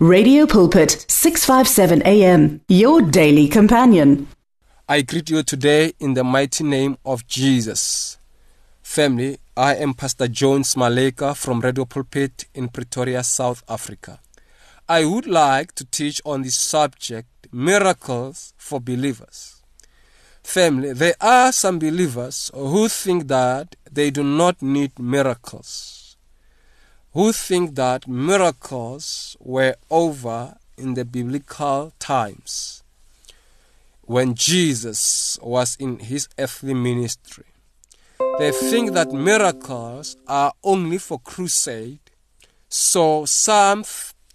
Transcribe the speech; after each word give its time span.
Radio 0.00 0.46
Pulpit 0.46 1.06
657 1.08 2.02
AM 2.06 2.60
your 2.68 3.02
daily 3.02 3.48
companion. 3.48 4.28
I 4.88 5.02
greet 5.02 5.28
you 5.28 5.42
today 5.42 5.92
in 5.98 6.14
the 6.14 6.22
mighty 6.22 6.62
name 6.62 6.98
of 7.04 7.26
Jesus. 7.26 8.16
Family, 8.80 9.38
I 9.56 9.74
am 9.74 9.94
Pastor 9.94 10.28
Jones 10.28 10.76
Maleka 10.76 11.36
from 11.36 11.58
Radio 11.58 11.84
Pulpit 11.84 12.44
in 12.54 12.68
Pretoria, 12.68 13.24
South 13.24 13.64
Africa. 13.68 14.20
I 14.88 15.04
would 15.04 15.26
like 15.26 15.74
to 15.74 15.84
teach 15.84 16.22
on 16.24 16.42
the 16.42 16.50
subject 16.50 17.48
miracles 17.50 18.54
for 18.56 18.80
believers. 18.80 19.64
Family, 20.44 20.92
there 20.92 21.16
are 21.20 21.50
some 21.50 21.80
believers 21.80 22.52
who 22.54 22.86
think 22.88 23.26
that 23.26 23.74
they 23.90 24.12
do 24.12 24.22
not 24.22 24.62
need 24.62 24.96
miracles 25.00 25.97
who 27.12 27.32
think 27.32 27.74
that 27.74 28.06
miracles 28.06 29.36
were 29.40 29.74
over 29.90 30.56
in 30.76 30.94
the 30.94 31.04
biblical 31.04 31.92
times 31.98 32.82
when 34.02 34.34
Jesus 34.34 35.38
was 35.42 35.76
in 35.76 35.98
his 35.98 36.28
earthly 36.38 36.74
ministry. 36.74 37.44
They 38.38 38.52
think 38.52 38.92
that 38.92 39.12
miracles 39.12 40.16
are 40.26 40.52
only 40.64 40.98
for 40.98 41.18
crusade, 41.18 42.00
so 42.68 43.24
some 43.24 43.84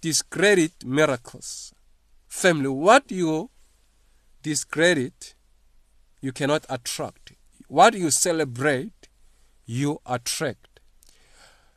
discredit 0.00 0.84
miracles. 0.84 1.72
Family, 2.28 2.68
what 2.68 3.10
you 3.10 3.50
discredit, 4.42 5.34
you 6.20 6.32
cannot 6.32 6.66
attract. 6.68 7.32
What 7.68 7.94
you 7.94 8.10
celebrate, 8.10 9.08
you 9.64 10.00
attract. 10.06 10.73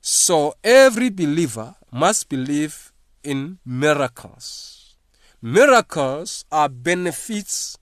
So 0.09 0.55
every 0.63 1.09
believer 1.09 1.75
must 1.91 2.29
believe 2.29 2.93
in 3.25 3.59
miracles. 3.65 4.95
Miracles 5.41 6.45
are 6.49 6.69
benefits, 6.69 7.77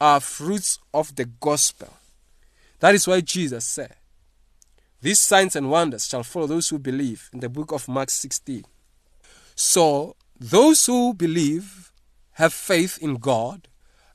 are 0.00 0.18
fruits 0.20 0.78
of 0.94 1.14
the 1.14 1.26
gospel. 1.26 1.92
That 2.80 2.94
is 2.94 3.06
why 3.06 3.20
Jesus 3.20 3.66
said, 3.66 3.96
These 5.02 5.20
signs 5.20 5.54
and 5.54 5.70
wonders 5.70 6.06
shall 6.06 6.22
follow 6.22 6.46
those 6.46 6.70
who 6.70 6.78
believe 6.78 7.28
in 7.34 7.40
the 7.40 7.50
book 7.50 7.70
of 7.70 7.86
Mark 7.86 8.08
16. 8.08 8.64
So 9.54 10.16
those 10.40 10.86
who 10.86 11.12
believe 11.12 11.92
have 12.32 12.54
faith 12.54 12.96
in 13.02 13.16
God, 13.16 13.68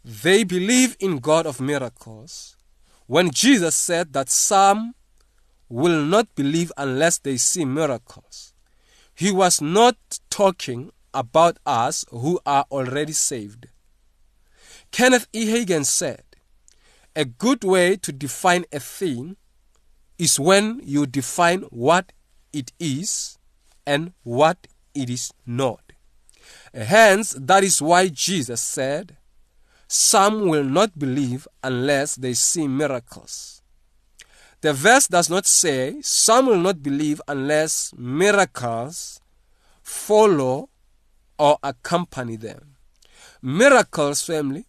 they 0.03 0.43
believe 0.43 0.97
in 0.99 1.19
God 1.19 1.45
of 1.45 1.61
miracles. 1.61 2.55
When 3.05 3.29
Jesus 3.29 3.75
said 3.75 4.11
that 4.13 4.29
some 4.31 4.95
will 5.71 6.03
not 6.03 6.35
believe 6.35 6.71
unless 6.77 7.17
they 7.17 7.37
see 7.37 7.63
miracles. 7.63 8.53
He 9.15 9.31
was 9.31 9.61
not 9.61 9.95
talking 10.29 10.91
about 11.13 11.57
us 11.65 12.03
who 12.09 12.39
are 12.45 12.65
already 12.69 13.13
saved. 13.13 13.67
Kenneth 14.91 15.27
E. 15.31 15.45
Hagin 15.47 15.85
said, 15.85 16.23
A 17.15 17.23
good 17.23 17.63
way 17.63 17.95
to 17.97 18.11
define 18.11 18.65
a 18.73 18.79
thing 18.79 19.37
is 20.17 20.39
when 20.39 20.81
you 20.83 21.05
define 21.05 21.61
what 21.69 22.11
it 22.51 22.73
is 22.79 23.37
and 23.85 24.11
what 24.23 24.67
it 24.93 25.09
is 25.09 25.31
not. 25.45 25.93
Hence, 26.73 27.33
that 27.39 27.63
is 27.63 27.81
why 27.81 28.09
Jesus 28.09 28.61
said, 28.61 29.15
Some 29.87 30.49
will 30.49 30.65
not 30.65 30.99
believe 30.99 31.47
unless 31.63 32.15
they 32.15 32.33
see 32.33 32.67
miracles. 32.67 33.60
The 34.61 34.73
verse 34.73 35.07
does 35.07 35.27
not 35.27 35.47
say 35.47 35.97
some 36.01 36.45
will 36.45 36.59
not 36.59 36.83
believe 36.83 37.19
unless 37.27 37.93
miracles 37.97 39.19
follow 39.81 40.69
or 41.39 41.57
accompany 41.63 42.35
them. 42.35 42.75
Miracles, 43.41 44.21
family, 44.21 44.67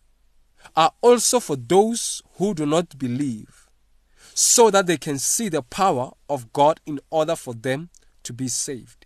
are 0.75 0.93
also 1.03 1.41
for 1.41 1.57
those 1.57 2.23
who 2.37 2.55
do 2.55 2.65
not 2.65 2.99
believe, 2.99 3.69
so 4.33 4.71
that 4.71 4.87
they 4.87 4.97
can 4.97 5.19
see 5.19 5.51
the 5.51 5.63
power 5.63 6.13
of 6.27 6.55
God 6.55 6.81
in 6.87 6.99
order 7.11 7.37
for 7.37 7.53
them 7.53 7.91
to 8.23 8.33
be 8.33 8.49
saved. 8.49 9.05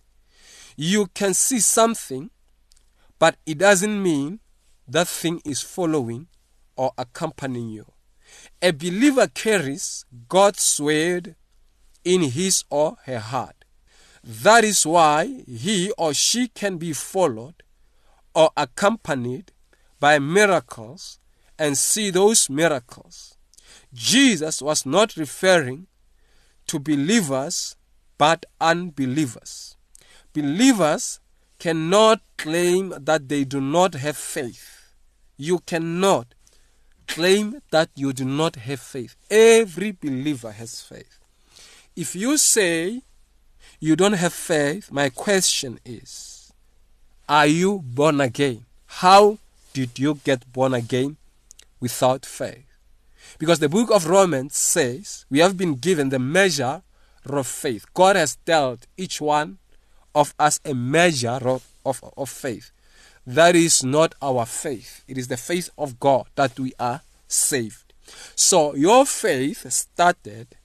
You 0.77 1.09
can 1.15 1.35
see 1.35 1.59
something, 1.59 2.31
but 3.19 3.37
it 3.45 3.59
doesn't 3.59 4.01
mean 4.01 4.39
that 4.87 5.09
thing 5.09 5.41
is 5.45 5.63
following 5.63 6.29
or 6.77 6.93
accompanying 6.97 7.71
you. 7.71 7.87
A 8.63 8.73
believer 8.73 9.27
carries 9.29 10.05
God's 10.29 10.81
word 10.81 11.37
in 12.05 12.23
his 12.23 12.65
or 12.71 12.97
her 13.05 13.19
heart. 13.19 13.65
That 14.23 14.65
is 14.65 14.87
why 14.87 15.45
he 15.47 15.93
or 15.97 16.13
she 16.15 16.49
can 16.49 16.79
be 16.79 16.93
followed 16.93 17.63
or 18.35 18.51
accompanied 18.57 19.53
by 20.01 20.19
miracles 20.19 21.19
and 21.59 21.79
see 21.79 22.11
those 22.11 22.51
miracles. 22.51 23.37
Jesus 23.95 24.61
was 24.61 24.85
not 24.85 25.17
referring 25.17 25.87
to 26.67 26.79
believers 26.79 27.77
but 28.19 28.47
unbelievers. 28.61 29.77
Believers 30.33 31.21
cannot 31.59 32.21
claim 32.37 32.93
that 32.99 33.29
they 33.29 33.45
do 33.45 33.61
not 33.61 33.95
have 33.95 34.17
faith. 34.17 34.93
You 35.37 35.61
cannot 35.61 36.35
claim 37.07 37.61
that 37.71 37.91
you 37.95 38.13
do 38.13 38.25
not 38.25 38.57
have 38.57 38.81
faith. 38.81 39.17
Every 39.31 39.93
believer 39.93 40.53
has 40.53 40.81
faith. 40.81 41.19
If 41.95 42.15
you 42.15 42.37
say 42.37 43.03
you 43.81 43.97
don't 43.97 44.15
have 44.15 44.33
faith, 44.33 44.91
my 44.91 45.09
question 45.11 45.79
is 45.85 46.53
Are 47.29 47.47
you 47.47 47.81
born 47.85 48.21
again? 48.21 48.65
How 48.87 49.39
did 49.73 49.99
you 49.99 50.21
get 50.25 50.51
born 50.53 50.75
again 50.75 51.17
without 51.81 52.25
faith? 52.25 52.65
Because 53.39 53.59
the 53.59 53.69
book 53.69 53.91
of 53.91 54.07
Romans 54.07 54.57
says 54.57 55.27
we 55.31 55.41
have 55.41 55.57
been 55.57 55.75
given 55.75 56.09
the 56.09 56.19
measure 56.19 56.83
of 57.25 57.47
faith. 57.47 57.87
God 57.93 58.17
has 58.17 58.37
dealt 58.45 58.87
each 58.97 59.21
one 59.21 59.59
of 60.15 60.35
us 60.39 60.61
a 60.65 60.75
measure 60.75 61.41
of, 61.49 61.67
of, 61.85 62.03
of 62.17 62.31
faith. 62.31 62.71
That 63.27 63.57
is 63.57 63.83
not 63.83 64.15
our 64.23 64.47
faith. 64.47 65.03
It 65.09 65.19
is 65.19 65.29
the 65.29 65.37
faith 65.37 65.71
of 65.77 65.99
God 65.99 66.27
that 66.37 66.59
we 66.59 66.73
are 66.79 67.03
saved. 67.27 67.93
So 68.37 68.75
your 68.77 69.05
faith 69.05 69.71
started 69.73 70.57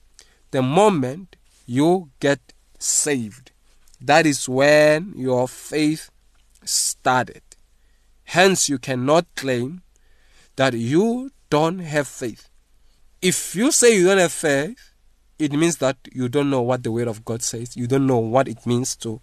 the 0.52 0.62
moment 0.62 1.36
you 1.66 2.10
get 2.20 2.52
saved. 2.78 3.50
That 4.00 4.26
is 4.26 4.48
when 4.48 5.14
your 5.16 5.48
faith 5.48 6.10
started. 6.64 7.42
Hence, 8.24 8.68
you 8.68 8.78
cannot 8.78 9.26
claim 9.34 9.82
that 10.56 10.74
you 10.74 11.32
don't 11.50 11.80
have 11.80 12.06
faith. 12.08 12.48
If 13.20 13.54
you 13.54 13.72
say 13.72 13.96
you 13.96 14.06
don't 14.06 14.18
have 14.18 14.32
faith, 14.32 14.92
it 15.38 15.52
means 15.52 15.76
that 15.78 15.96
you 16.12 16.28
don't 16.28 16.50
know 16.50 16.62
what 16.62 16.82
the 16.82 16.92
Word 16.92 17.08
of 17.08 17.24
God 17.24 17.42
says. 17.42 17.76
You 17.76 17.86
don't 17.86 18.06
know 18.06 18.18
what 18.18 18.48
it 18.48 18.64
means 18.66 18.94
to 18.96 19.20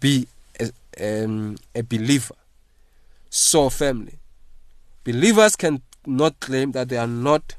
be 0.00 0.28
a, 0.60 1.24
um, 1.24 1.56
a 1.74 1.82
believer. 1.82 2.34
So, 3.30 3.68
firmly. 3.68 4.18
believers 5.04 5.56
can 5.56 5.80
not 6.06 6.38
claim 6.40 6.72
that 6.72 6.88
they 6.88 6.96
are 6.96 7.06
not 7.06 7.54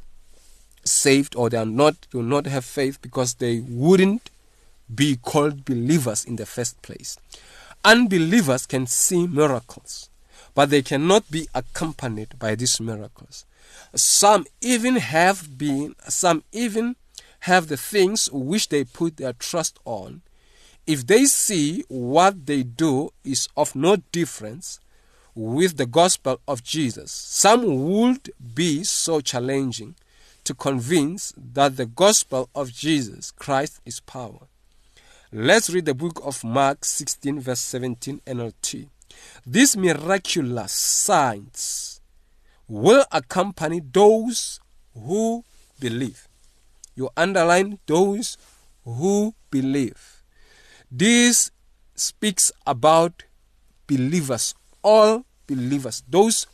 saved 0.83 1.35
or 1.35 1.49
they 1.49 1.57
are 1.57 1.65
not 1.65 1.95
do 2.11 2.21
not 2.21 2.45
have 2.45 2.65
faith 2.65 3.01
because 3.01 3.35
they 3.35 3.59
wouldn't 3.59 4.29
be 4.93 5.15
called 5.15 5.65
believers 5.65 6.25
in 6.25 6.35
the 6.35 6.45
first 6.45 6.81
place. 6.81 7.17
Unbelievers 7.85 8.65
can 8.65 8.85
see 8.87 9.27
miracles, 9.27 10.09
but 10.53 10.69
they 10.69 10.81
cannot 10.81 11.29
be 11.31 11.47
accompanied 11.53 12.37
by 12.39 12.55
these 12.55 12.79
miracles. 12.81 13.45
Some 13.95 14.45
even 14.61 14.95
have 14.95 15.57
been, 15.57 15.95
some 16.07 16.43
even 16.51 16.95
have 17.41 17.67
the 17.67 17.77
things 17.77 18.29
which 18.31 18.69
they 18.69 18.83
put 18.83 19.17
their 19.17 19.33
trust 19.33 19.79
on. 19.85 20.21
If 20.85 21.05
they 21.05 21.25
see 21.25 21.83
what 21.87 22.45
they 22.47 22.63
do 22.63 23.11
is 23.23 23.47
of 23.55 23.75
no 23.75 23.97
difference 24.11 24.79
with 25.39 25.77
the 25.77 25.85
gospel 25.85 26.37
of 26.49 26.61
Jesus, 26.65 27.13
some 27.13 27.89
would 27.89 28.29
be 28.53 28.83
so 28.83 29.21
challenging 29.21 29.95
to 30.43 30.53
convince 30.53 31.33
that 31.37 31.77
the 31.77 31.85
gospel 31.85 32.49
of 32.53 32.73
Jesus 32.73 33.31
Christ 33.31 33.79
is 33.85 34.01
power. 34.01 34.47
Let's 35.31 35.69
read 35.69 35.85
the 35.85 35.93
book 35.93 36.19
of 36.25 36.43
Mark 36.43 36.83
16, 36.83 37.39
verse 37.39 37.61
17 37.61 38.19
NLT. 38.27 38.89
These 39.47 39.77
miraculous 39.77 40.73
signs 40.73 42.01
will 42.67 43.05
accompany 43.09 43.79
those 43.79 44.59
who 44.93 45.45
believe. 45.79 46.27
You 46.95 47.11
underline 47.15 47.79
those 47.85 48.37
who 48.83 49.33
believe. 49.49 50.21
This 50.91 51.49
speaks 51.95 52.51
about 52.67 53.23
believers 53.87 54.53
all 54.83 55.23
believers, 55.49 56.03
those 56.07 56.45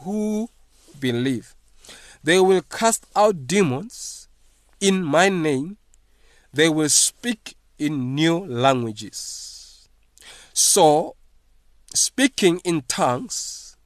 who 0.00 0.48
believe. 1.00 1.54
They 2.22 2.38
will 2.40 2.62
cast 2.62 3.06
out 3.16 3.46
demons 3.46 4.28
in 4.80 5.02
my 5.02 5.28
name, 5.28 5.76
they 6.52 6.68
will 6.68 6.88
speak 6.88 7.56
in 7.78 8.14
new 8.14 8.38
languages. 8.46 9.88
So, 10.52 11.16
speaking 11.94 12.60
in 12.64 12.82
tongues 12.82 13.76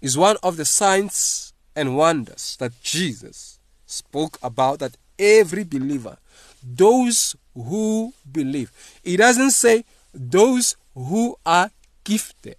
is 0.00 0.18
one 0.18 0.36
of 0.42 0.56
the 0.56 0.64
signs 0.64 1.52
and 1.74 1.96
wonders 1.96 2.56
that 2.58 2.80
Jesus 2.82 3.58
spoke 3.86 4.38
about 4.42 4.80
that 4.80 4.96
every 5.18 5.64
believer, 5.64 6.18
those 6.62 7.36
who 7.54 8.12
believe, 8.30 8.72
it 9.04 9.18
doesn't 9.18 9.52
say 9.52 9.84
those 10.12 10.76
who 10.94 11.36
are 11.44 11.70
gifted, 12.04 12.56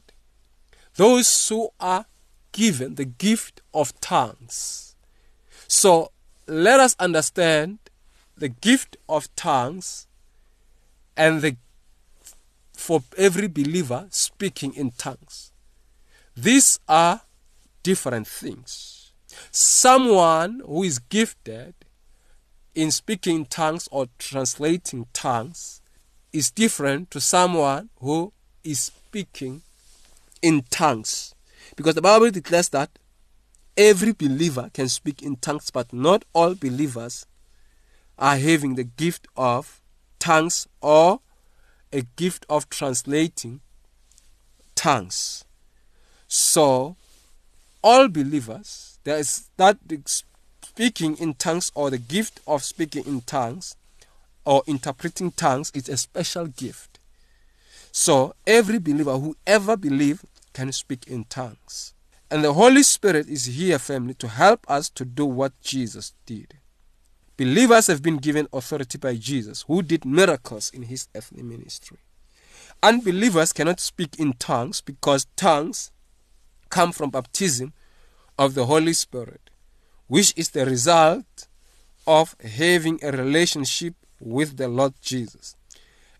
those 0.98 1.48
who 1.48 1.70
are 1.80 2.06
given 2.52 2.96
the 2.96 3.06
gift 3.06 3.62
of 3.74 4.00
tongues. 4.02 4.96
So 5.68 6.12
let 6.48 6.80
us 6.80 6.96
understand 7.00 7.80
the 8.36 8.50
gift 8.50 8.98
of 9.08 9.34
tongues 9.36 10.08
and 11.16 11.42
the 11.42 11.58
for 12.74 13.02
every 13.18 13.48
believer 13.48 14.08
speaking 14.12 14.74
in 14.76 14.92
tongues. 14.92 15.52
These 16.36 16.80
are 16.88 17.22
different 17.82 18.28
things. 18.28 19.12
Someone 19.52 20.62
who 20.66 20.84
is 20.84 21.00
gifted 21.00 21.74
in 22.76 22.92
speaking 22.92 23.46
tongues 23.46 23.88
or 23.92 24.08
translating 24.20 25.08
tongues 25.14 25.82
is 26.32 26.52
different 26.52 27.10
to 27.12 27.20
someone 27.20 27.90
who 28.00 28.32
is 28.64 28.80
speaking 28.80 29.64
in 30.42 30.64
tongues. 30.70 31.34
Because 31.76 31.96
the 31.96 32.02
Bible 32.02 32.32
declares 32.32 32.70
that 32.70 32.90
every 33.76 34.14
believer 34.14 34.70
can 34.74 34.90
speak 34.90 35.22
in 35.22 35.36
tongues, 35.38 35.70
but 35.70 35.94
not 35.94 36.26
all 36.34 36.56
believers 36.56 37.26
are 38.18 38.38
having 38.38 38.76
the 38.76 38.84
gift 38.84 39.28
of 39.36 39.82
tongues 40.20 40.68
or 40.82 41.22
a 41.94 42.02
gift 42.16 42.46
of 42.50 42.70
translating 42.70 43.62
tongues. 44.76 45.46
So, 46.28 46.96
all 47.84 48.08
believers, 48.08 49.00
there 49.04 49.18
is 49.18 49.50
that 49.58 49.78
speaking 50.62 51.18
in 51.18 51.34
tongues 51.36 51.72
or 51.74 51.90
the 51.90 51.98
gift 51.98 52.40
of 52.46 52.64
speaking 52.64 53.06
in 53.06 53.22
tongues 53.22 53.76
or 54.46 54.64
interpreting 54.68 55.32
tongues 55.32 55.72
is 55.74 55.90
a 55.90 55.98
special 55.98 56.48
gift. 56.48 56.97
So, 58.00 58.36
every 58.46 58.78
believer, 58.78 59.18
whoever 59.18 59.76
believes, 59.76 60.24
can 60.54 60.72
speak 60.72 61.08
in 61.08 61.24
tongues. 61.24 61.96
And 62.30 62.44
the 62.44 62.54
Holy 62.54 62.84
Spirit 62.84 63.28
is 63.28 63.46
here, 63.46 63.80
family, 63.80 64.14
to 64.20 64.28
help 64.28 64.70
us 64.70 64.88
to 64.92 65.04
do 65.04 65.26
what 65.26 65.60
Jesus 65.62 66.14
did. 66.28 66.60
Believers 67.38 67.88
have 67.88 68.04
been 68.04 68.18
given 68.18 68.48
authority 68.54 69.00
by 69.00 69.16
Jesus, 69.16 69.64
who 69.64 69.82
did 69.82 70.06
miracles 70.06 70.70
in 70.70 70.84
his 70.84 71.08
earthly 71.16 71.42
ministry. 71.42 71.98
Unbelievers 72.84 73.52
cannot 73.52 73.80
speak 73.80 74.20
in 74.20 74.34
tongues 74.34 74.80
because 74.80 75.26
tongues 75.36 75.90
come 76.70 76.92
from 76.92 77.10
baptism 77.10 77.74
of 78.38 78.54
the 78.54 78.68
Holy 78.68 78.94
Spirit, 78.94 79.50
which 80.06 80.36
is 80.38 80.52
the 80.52 80.68
result 80.68 81.48
of 82.06 82.36
having 82.42 83.00
a 83.02 83.12
relationship 83.12 83.96
with 84.20 84.58
the 84.58 84.68
Lord 84.68 84.94
Jesus. 85.02 85.56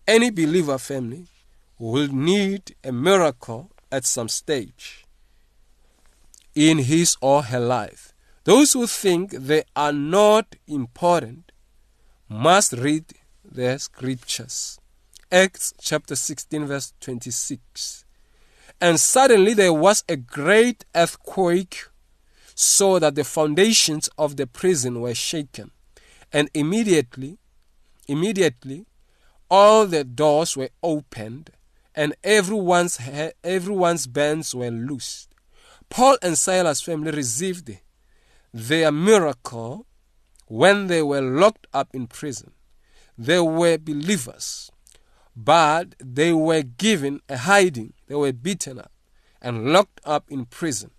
Any 0.08 0.30
believer 0.30 0.76
family 0.76 1.28
will 1.78 2.08
need 2.08 2.74
a 2.82 2.92
miracle 2.92 3.70
at 3.90 4.04
some 4.04 4.28
stage 4.28 5.04
in 6.54 6.78
his 6.78 7.16
or 7.20 7.44
her 7.44 7.60
life. 7.60 8.12
Those 8.44 8.72
who 8.72 8.86
think 8.86 9.30
they 9.30 9.64
are 9.76 9.92
not 9.92 10.56
important 10.66 11.52
must 12.28 12.72
read 12.72 13.04
the 13.44 13.78
scriptures. 13.78 14.78
Acts 15.30 15.74
chapter 15.80 16.16
16, 16.16 16.66
verse 16.66 16.92
26. 17.00 18.04
And 18.80 18.98
suddenly 18.98 19.54
there 19.54 19.72
was 19.72 20.04
a 20.08 20.16
great 20.16 20.84
earthquake, 20.94 21.84
so 22.54 22.98
that 22.98 23.14
the 23.14 23.24
foundations 23.24 24.08
of 24.18 24.36
the 24.36 24.46
prison 24.46 25.00
were 25.00 25.14
shaken. 25.14 25.70
And 26.32 26.50
immediately, 26.54 27.38
immediately, 28.08 28.86
all 29.50 29.86
the 29.86 30.04
doors 30.04 30.56
were 30.56 30.70
opened, 30.82 31.50
and 31.98 32.14
everyone's 32.22 33.00
everyone's 33.42 34.06
bands 34.06 34.54
were 34.54 34.70
loosed. 34.70 35.34
Paul 35.88 36.16
and 36.22 36.38
Silas' 36.38 36.80
family 36.80 37.10
received 37.10 37.76
their 38.54 38.92
miracle 38.92 39.84
when 40.46 40.86
they 40.86 41.02
were 41.02 41.20
locked 41.20 41.66
up 41.74 41.88
in 41.92 42.06
prison. 42.06 42.52
They 43.26 43.40
were 43.40 43.78
believers, 43.78 44.70
but 45.34 45.96
they 45.98 46.32
were 46.32 46.62
given 46.62 47.20
a 47.28 47.36
hiding. 47.36 47.94
They 48.06 48.14
were 48.14 48.32
beaten 48.32 48.78
up 48.78 48.92
and 49.42 49.72
locked 49.72 50.00
up 50.04 50.30
in 50.30 50.44
prison. 50.44 50.92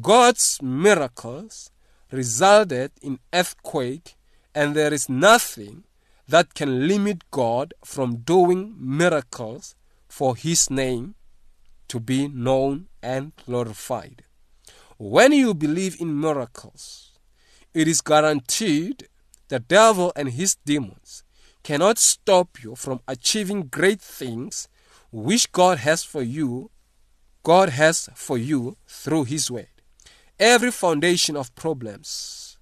God's 0.00 0.60
miracles 0.62 1.72
resulted 2.12 2.92
in 3.02 3.18
earthquake, 3.34 4.14
and 4.54 4.76
there 4.76 4.94
is 4.94 5.08
nothing 5.08 5.82
that 6.28 6.54
can 6.54 6.86
limit 6.86 7.28
God 7.32 7.74
from 7.84 8.18
doing 8.18 8.76
miracles 8.78 9.74
for 10.08 10.36
his 10.36 10.70
name 10.70 11.14
to 11.88 12.00
be 12.00 12.28
known 12.28 12.88
and 13.02 13.32
glorified. 13.46 14.22
When 14.96 15.32
you 15.32 15.54
believe 15.54 16.00
in 16.00 16.20
miracles, 16.20 17.12
it 17.72 17.86
is 17.86 18.00
guaranteed 18.00 19.08
the 19.48 19.60
devil 19.60 20.12
and 20.16 20.30
his 20.30 20.56
demons 20.56 21.22
cannot 21.62 21.98
stop 21.98 22.62
you 22.62 22.74
from 22.74 23.00
achieving 23.06 23.68
great 23.68 24.00
things 24.00 24.68
which 25.10 25.52
God 25.52 25.78
has 25.78 26.02
for 26.02 26.22
you, 26.22 26.70
God 27.42 27.70
has 27.70 28.08
for 28.14 28.36
you 28.36 28.76
through 28.86 29.24
his 29.24 29.50
word. 29.50 29.68
Every 30.38 30.70
foundation 30.70 31.36
of 31.36 31.54
problems, 31.54 32.58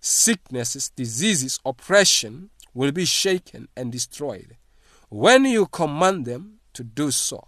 sicknesses, 0.00 0.90
diseases, 0.94 1.58
oppression 1.64 2.50
will 2.74 2.92
be 2.92 3.04
shaken 3.04 3.68
and 3.76 3.90
destroyed 3.90 4.56
when 5.08 5.44
you 5.44 5.66
command 5.66 6.26
them 6.26 6.57
to 6.78 6.84
do 6.84 7.10
so. 7.10 7.44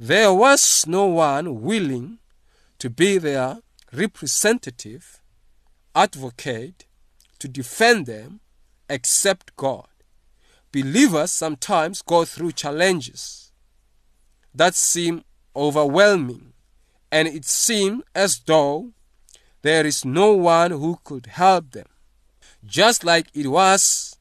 There 0.00 0.32
was 0.32 0.86
no 0.86 1.04
one 1.04 1.60
willing 1.60 2.18
to 2.78 2.88
be 2.88 3.18
their 3.18 3.58
representative, 3.92 5.20
advocate, 5.94 6.86
to 7.40 7.46
defend 7.46 8.06
them 8.06 8.40
except 8.88 9.54
God. 9.56 9.88
Believers 10.72 11.30
sometimes 11.30 12.00
go 12.00 12.24
through 12.24 12.52
challenges 12.52 13.52
that 14.54 14.74
seem 14.74 15.24
overwhelming, 15.54 16.54
and 17.12 17.28
it 17.28 17.44
seems 17.44 18.02
as 18.14 18.38
though 18.38 18.92
there 19.60 19.84
is 19.84 20.06
no 20.06 20.32
one 20.32 20.70
who 20.70 20.98
could 21.04 21.26
help 21.26 21.72
them. 21.72 21.88
Just 22.64 23.04
like 23.04 23.26
it 23.34 23.48
was 23.48 24.16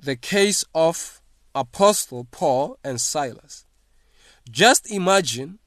the 0.00 0.16
case 0.16 0.64
of 0.74 1.19
Apostle 1.54 2.26
Paul 2.30 2.78
and 2.84 3.00
Silas. 3.00 3.64
Just 4.50 4.90
imagine 4.90 5.58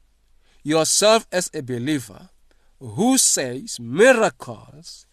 yourself 0.62 1.26
as 1.30 1.50
a 1.54 1.62
believer 1.62 2.30
who 2.80 3.18
says 3.18 3.78
miracles 3.80 5.06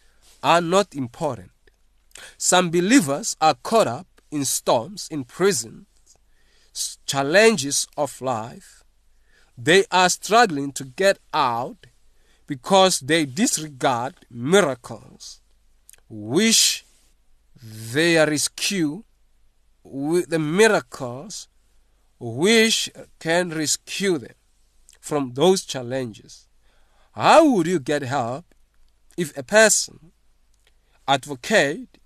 are 0.44 0.62
not 0.62 0.96
important. 0.96 1.52
Some 2.38 2.70
believers 2.70 3.36
are 3.40 3.56
caught 3.56 3.88
up 3.88 4.08
in 4.32 4.46
storms, 4.46 5.08
in 5.12 5.24
prisons, 5.24 5.86
challenges 7.06 7.88
of 7.98 8.22
life. 8.22 8.84
They 9.58 9.86
are 9.92 10.10
struggling 10.10 10.72
to 10.74 10.86
get 10.86 11.20
out 11.34 11.88
because 12.48 13.00
they 13.00 13.26
disregard 13.26 14.16
miracles, 14.30 15.42
which 16.10 16.86
they 17.62 18.18
rescue 18.18 19.04
the 19.84 20.40
miracles 20.40 21.48
which 22.20 22.90
can 23.20 23.50
rescue 23.50 24.18
them 24.18 24.36
from 25.00 25.34
those 25.34 25.64
challenges. 25.64 26.48
How 27.14 27.50
would 27.50 27.68
you 27.68 27.80
get 27.80 28.04
help 28.04 28.46
if 29.18 29.36
a 29.36 29.44
person, 29.44 30.12
advocate, 31.08 31.98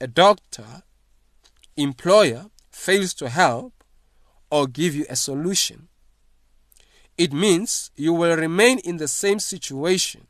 a 0.00 0.06
doctor, 0.06 0.82
employer 1.76 2.46
fails 2.70 3.14
to 3.14 3.28
help 3.28 3.84
or 4.50 4.66
give 4.66 4.94
you 4.94 5.06
a 5.08 5.16
solution? 5.16 5.88
It 7.16 7.32
means 7.32 7.92
you 7.96 8.12
will 8.12 8.36
remain 8.36 8.80
in 8.80 8.96
the 8.96 9.08
same 9.08 9.38
situation 9.38 10.26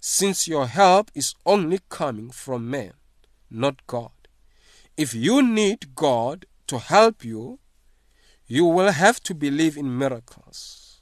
since 0.00 0.48
your 0.48 0.66
help 0.66 1.12
is 1.14 1.36
only 1.46 1.78
coming 1.88 2.30
from 2.30 2.68
man, 2.68 2.94
not 3.48 3.86
God. 3.86 4.10
If 4.96 5.14
you 5.14 5.42
need 5.42 5.94
God 5.94 6.46
to 6.66 6.78
help 6.78 7.24
you, 7.24 7.58
you 8.46 8.64
will 8.64 8.92
have 8.92 9.22
to 9.24 9.34
believe 9.34 9.76
in 9.76 9.96
miracles. 9.96 11.00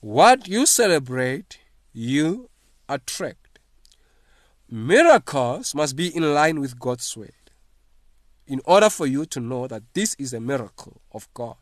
What 0.00 0.48
you 0.48 0.64
celebrate, 0.64 1.58
you 1.92 2.48
attract. 2.88 3.58
Miracles 4.70 5.74
must 5.74 5.96
be 5.96 6.14
in 6.14 6.34
line 6.34 6.60
with 6.60 6.78
God's 6.78 7.16
word 7.16 7.32
in 8.46 8.62
order 8.64 8.88
for 8.88 9.06
you 9.06 9.26
to 9.26 9.40
know 9.40 9.66
that 9.66 9.82
this 9.92 10.14
is 10.18 10.32
a 10.32 10.40
miracle 10.40 11.00
of 11.12 11.28
God. 11.34 11.56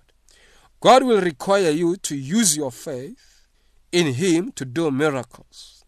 God 0.81 1.03
will 1.03 1.21
require 1.21 1.71
you 1.71 1.97
to 1.97 2.17
use 2.17 2.57
your 2.57 2.71
faith 2.71 3.47
in 3.91 4.15
Him 4.15 4.53
to 4.53 4.65
do 4.65 4.91
miracles. 4.91 5.85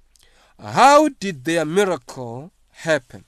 How 0.58 1.08
did 1.08 1.44
their 1.44 1.64
miracle 1.64 2.50
happen? 2.70 3.24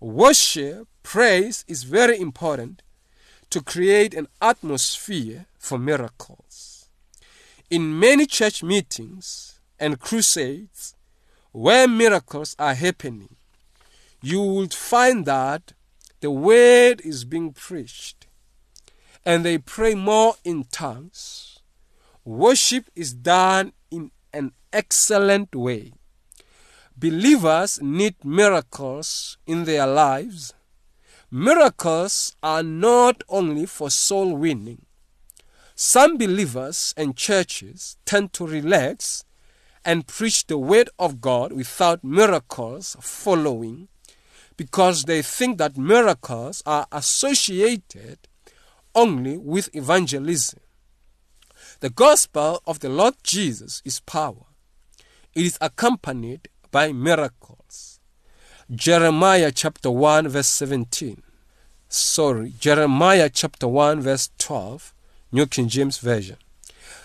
Worship, 0.00 0.86
praise 1.04 1.64
is 1.68 1.84
very 1.84 2.18
important 2.18 2.82
to 3.50 3.62
create 3.62 4.14
an 4.14 4.26
atmosphere 4.42 5.46
for 5.56 5.78
miracles. 5.78 6.88
In 7.70 7.96
many 7.96 8.26
church 8.26 8.64
meetings 8.64 9.60
and 9.78 10.00
crusades 10.00 10.96
where 11.52 11.86
miracles 11.86 12.56
are 12.58 12.74
happening, 12.74 13.36
you 14.20 14.42
would 14.42 14.74
find 14.74 15.24
that 15.26 15.72
the 16.20 16.32
word 16.32 17.00
is 17.04 17.24
being 17.24 17.52
preached 17.52 18.26
and 19.24 19.44
they 19.44 19.58
pray 19.58 19.94
more 19.94 20.34
in 20.42 20.64
tongues. 20.64 21.60
Worship 22.24 22.90
is 22.96 23.12
done 23.12 23.72
in 23.90 24.10
an 24.32 24.52
excellent 24.72 25.54
way. 25.54 25.92
Believers 26.96 27.80
need 27.82 28.16
miracles 28.24 29.36
in 29.46 29.64
their 29.64 29.86
lives. 29.86 30.54
Miracles 31.30 32.36
are 32.42 32.62
not 32.62 33.22
only 33.28 33.66
for 33.66 33.90
soul 33.90 34.36
winning. 34.36 34.84
Some 35.74 36.16
believers 36.16 36.94
and 36.96 37.16
churches 37.16 37.96
tend 38.04 38.32
to 38.34 38.46
relax 38.46 39.24
and 39.84 40.06
preach 40.06 40.46
the 40.46 40.58
word 40.58 40.88
of 40.98 41.20
God 41.20 41.52
without 41.52 42.04
miracles 42.04 42.96
following 43.00 43.88
because 44.56 45.04
they 45.04 45.20
think 45.22 45.58
that 45.58 45.76
miracles 45.76 46.62
are 46.64 46.86
associated 46.92 48.18
only 48.94 49.36
with 49.36 49.74
evangelism. 49.74 50.60
The 51.80 51.90
gospel 51.90 52.62
of 52.66 52.80
the 52.80 52.88
Lord 52.88 53.14
Jesus 53.22 53.82
is 53.84 54.00
power. 54.00 54.46
It 55.34 55.44
is 55.44 55.58
accompanied 55.60 56.48
by 56.70 56.92
miracles. 56.92 57.53
Jeremiah 58.70 59.52
chapter 59.52 59.90
1 59.90 60.28
verse 60.28 60.46
17. 60.46 61.22
Sorry, 61.86 62.54
Jeremiah 62.58 63.28
chapter 63.28 63.68
1 63.68 64.00
verse 64.00 64.30
12, 64.38 64.94
New 65.32 65.46
King 65.46 65.68
James 65.68 65.98
Version. 65.98 66.38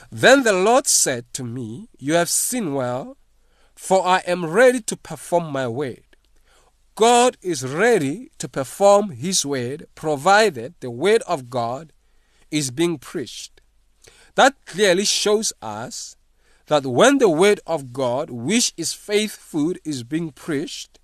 Then 0.09 0.43
the 0.43 0.53
Lord 0.53 0.87
said 0.87 1.25
to 1.33 1.43
me, 1.43 1.89
You 1.97 2.13
have 2.13 2.29
seen 2.29 2.73
well, 2.73 3.17
for 3.75 4.07
I 4.07 4.19
am 4.19 4.45
ready 4.45 4.79
to 4.83 4.95
perform 4.95 5.51
my 5.51 5.67
word. 5.67 6.03
God 6.95 7.35
is 7.41 7.65
ready 7.65 8.31
to 8.37 8.47
perform 8.47 9.09
His 9.09 9.45
word, 9.45 9.87
provided 9.95 10.75
the 10.79 10.89
word 10.89 11.23
of 11.23 11.49
God 11.49 11.91
is 12.49 12.71
being 12.71 12.97
preached. 12.97 13.59
That 14.35 14.55
clearly 14.65 15.03
shows 15.03 15.51
us 15.61 16.15
that 16.67 16.85
when 16.85 17.17
the 17.17 17.29
word 17.29 17.59
of 17.67 17.91
God, 17.91 18.29
which 18.29 18.73
is 18.77 18.93
faith 18.93 19.35
food, 19.35 19.81
is 19.83 20.03
being 20.03 20.31
preached, 20.31 20.99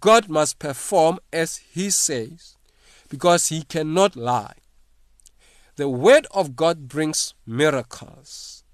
God 0.00 0.28
must 0.28 0.58
perform 0.58 1.18
as 1.32 1.56
He 1.56 1.90
says, 1.90 2.56
because 3.08 3.48
He 3.48 3.62
cannot 3.62 4.16
lie. 4.16 4.54
The 5.76 5.88
word 5.88 6.26
of 6.30 6.54
God 6.54 6.88
brings 6.88 7.34
miracles. 7.46 8.64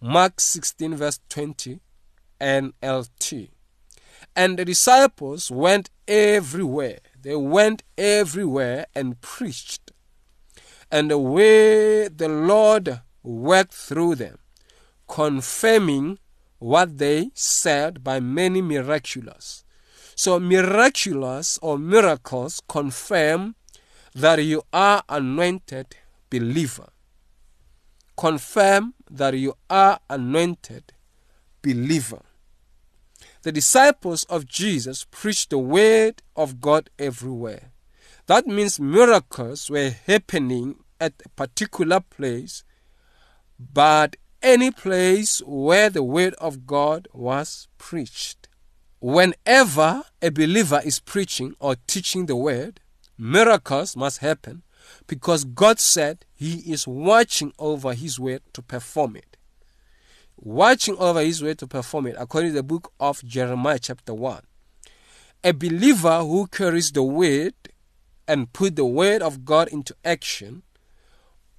Mark 0.00 0.40
16, 0.40 0.96
verse 0.96 1.20
20, 1.28 1.80
NLT. 2.40 3.50
And 4.34 4.58
the 4.58 4.64
disciples 4.64 5.50
went 5.50 5.90
everywhere. 6.08 7.00
They 7.20 7.36
went 7.36 7.82
everywhere 7.98 8.86
and 8.94 9.20
preached. 9.20 9.92
And 10.90 11.10
the 11.10 11.18
way 11.18 12.08
the 12.08 12.28
Lord 12.28 13.00
worked 13.22 13.74
through 13.74 14.16
them, 14.16 14.38
confirming 15.06 16.18
what 16.58 16.98
they 16.98 17.30
said 17.34 18.02
by 18.02 18.20
many 18.20 18.62
miraculous. 18.62 19.64
So, 20.22 20.38
miraculous 20.38 21.58
or 21.62 21.78
miracles 21.78 22.60
confirm 22.68 23.54
that 24.14 24.44
you 24.44 24.62
are 24.70 25.02
anointed 25.08 25.96
believer. 26.28 26.90
Confirm 28.18 28.92
that 29.10 29.32
you 29.32 29.54
are 29.70 29.98
anointed 30.10 30.92
believer. 31.62 32.20
The 33.44 33.52
disciples 33.52 34.24
of 34.24 34.44
Jesus 34.44 35.06
preached 35.10 35.48
the 35.48 35.58
word 35.58 36.20
of 36.36 36.60
God 36.60 36.90
everywhere. 36.98 37.72
That 38.26 38.46
means 38.46 38.78
miracles 38.78 39.70
were 39.70 39.88
happening 40.06 40.84
at 41.00 41.14
a 41.24 41.30
particular 41.30 42.00
place, 42.00 42.62
but 43.58 44.16
any 44.42 44.70
place 44.70 45.40
where 45.46 45.88
the 45.88 46.02
word 46.02 46.34
of 46.34 46.66
God 46.66 47.08
was 47.14 47.68
preached. 47.78 48.49
Whenever 49.00 50.02
a 50.20 50.30
believer 50.30 50.80
is 50.84 51.00
preaching 51.00 51.54
or 51.58 51.76
teaching 51.86 52.26
the 52.26 52.36
word, 52.36 52.80
miracles 53.18 53.96
must 53.96 54.18
happen 54.18 54.62
because 55.06 55.44
God 55.44 55.80
said 55.80 56.24
He 56.34 56.56
is 56.72 56.86
watching 56.86 57.52
over 57.58 57.94
His 57.94 58.20
word 58.20 58.42
to 58.52 58.62
perform 58.62 59.16
it 59.16 59.30
watching 60.40 60.96
over 60.98 61.20
his 61.20 61.42
word 61.42 61.58
to 61.58 61.66
perform 61.66 62.06
it, 62.06 62.16
according 62.18 62.50
to 62.50 62.54
the 62.54 62.62
book 62.62 62.92
of 62.98 63.22
Jeremiah, 63.24 63.78
chapter 63.78 64.14
1. 64.14 64.42
A 65.44 65.52
believer 65.52 66.20
who 66.20 66.46
carries 66.46 66.92
the 66.92 67.02
word 67.02 67.54
and 68.26 68.52
put 68.52 68.76
the 68.76 68.84
word 68.84 69.22
of 69.22 69.44
God 69.44 69.68
into 69.68 69.94
action, 70.04 70.62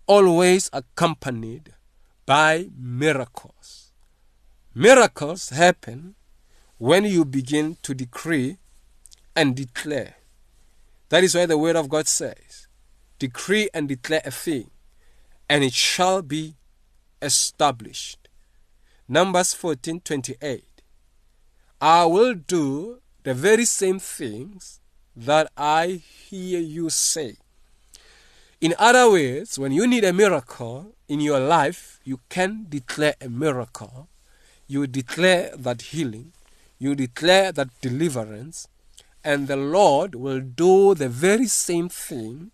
always 0.08 0.70
accompanied 0.74 1.74
by 2.26 2.70
miracles. 2.78 3.92
Miracles 4.74 5.50
happen 5.50 6.16
when 6.82 7.06
you 7.06 7.24
begin 7.24 7.78
to 7.84 7.94
decree 7.94 8.58
and 9.36 9.56
declare. 9.56 10.16
That 11.10 11.24
is 11.24 11.36
why 11.36 11.46
the 11.46 11.56
word 11.56 11.76
of 11.76 11.90
God 11.90 12.08
says, 12.08 12.66
Decree 13.20 13.70
and 13.72 13.88
declare 13.88 14.24
a 14.26 14.32
thing, 14.32 14.72
and 15.48 15.64
it 15.64 15.74
shall 15.74 16.24
be 16.24 16.56
established. 17.22 18.28
Numbers 19.08 19.54
14:28 19.54 20.64
I 21.80 22.06
will 22.06 22.34
do 22.34 23.00
the 23.22 23.36
very 23.36 23.66
same 23.66 24.00
things 24.00 24.80
that 25.16 25.52
I 25.56 26.02
hear 26.30 26.60
you 26.60 26.90
say. 26.90 27.36
In 28.60 28.74
other 28.80 29.12
words, 29.12 29.60
when 29.60 29.72
you 29.72 29.86
need 29.86 30.04
a 30.04 30.14
miracle 30.14 30.96
in 31.08 31.20
your 31.20 31.40
life, 31.40 32.00
you 32.04 32.22
can 32.30 32.66
declare 32.70 33.14
a 33.22 33.30
miracle. 33.30 34.10
You 34.66 34.88
declare 34.88 35.56
that 35.56 35.94
healing, 35.94 36.34
you 36.82 36.96
declare 36.96 37.52
that 37.52 37.70
deliverance, 37.80 38.68
and 39.24 39.48
the 39.48 39.56
Lord 39.56 40.16
will 40.16 40.40
do 40.40 40.96
the 40.96 41.10
very 41.10 41.46
same 41.46 41.90
thing 41.90 42.50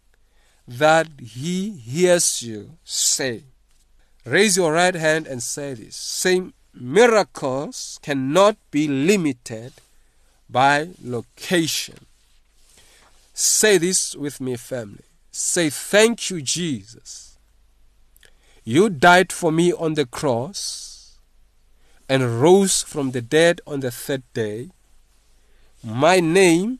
that 0.67 1.07
He 1.21 1.71
hears 1.71 2.41
you 2.41 2.71
say. 2.83 3.43
Raise 4.25 4.57
your 4.57 4.73
right 4.73 4.95
hand 4.95 5.27
and 5.27 5.41
say 5.41 5.75
this. 5.75 5.95
Say, 5.95 6.41
miracles 6.73 8.01
cannot 8.03 8.57
be 8.69 8.85
limited 8.89 9.71
by 10.49 10.89
location. 11.01 11.99
Say 13.33 13.77
this 13.77 14.13
with 14.13 14.41
me, 14.41 14.57
family. 14.57 15.05
Say, 15.31 15.69
Thank 15.69 16.29
you, 16.29 16.41
Jesus. 16.41 17.37
You 18.65 18.89
died 18.89 19.31
for 19.31 19.53
me 19.53 19.71
on 19.71 19.93
the 19.93 20.05
cross 20.05 20.86
and 22.09 22.41
rose 22.41 22.83
from 22.83 23.11
the 23.11 23.21
dead 23.21 23.61
on 23.67 23.81
the 23.81 23.91
third 23.91 24.23
day. 24.33 24.69
My 25.83 26.19
name 26.19 26.79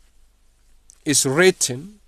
is 1.06 1.26
written 1.26 2.00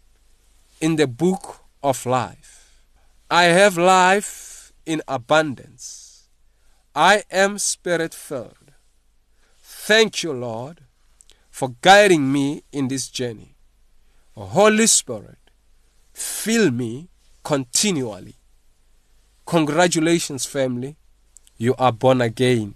in 0.81 0.95
the 0.95 1.07
book 1.07 1.61
of 1.83 2.05
life. 2.05 2.81
I 3.29 3.43
have 3.43 3.77
life 3.77 4.71
in 4.85 5.01
abundance. 5.07 6.27
I 6.95 7.23
am 7.29 7.59
spirit 7.59 8.13
filled. 8.13 8.71
Thank 9.61 10.23
you, 10.23 10.33
Lord, 10.33 10.81
for 11.49 11.75
guiding 11.81 12.31
me 12.31 12.63
in 12.71 12.87
this 12.87 13.07
journey. 13.07 13.55
Holy 14.35 14.87
Spirit, 14.87 15.37
fill 16.13 16.71
me 16.71 17.09
continually. 17.43 18.35
Congratulations, 19.45 20.45
family. 20.45 20.95
You 21.57 21.75
are 21.77 21.91
born 21.91 22.21
again. 22.21 22.75